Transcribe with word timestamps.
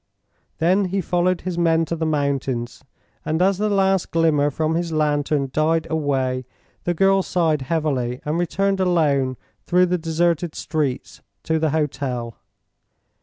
Then 0.57 0.85
he 0.85 0.99
followed 0.99 1.41
his 1.41 1.59
men 1.59 1.85
to 1.85 1.95
the 1.95 2.07
mountains, 2.07 2.83
and 3.23 3.39
as 3.39 3.59
the 3.59 3.69
last 3.69 4.09
glimmer 4.09 4.49
from 4.49 4.73
his 4.73 4.91
lantern 4.91 5.51
died 5.53 5.85
away 5.91 6.47
the 6.85 6.95
girl 6.95 7.21
sighed 7.21 7.61
heavily 7.61 8.19
and 8.25 8.39
returned 8.39 8.79
alone 8.79 9.37
through 9.67 9.85
the 9.85 9.99
deserted 9.99 10.55
streets 10.55 11.21
to 11.43 11.59
the 11.59 11.69
hotel. 11.69 12.35